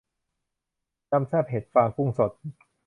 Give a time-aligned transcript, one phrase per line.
[1.09, 2.31] ยำแซ่บเห็ดฟางกุ้งสด